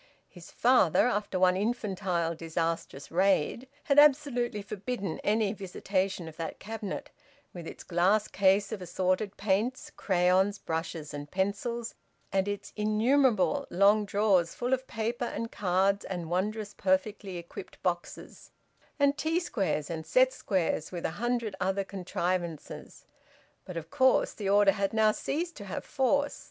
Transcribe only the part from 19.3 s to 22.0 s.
squares and set squares, with a hundred other